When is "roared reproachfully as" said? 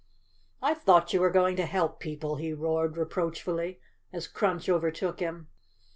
2.53-4.27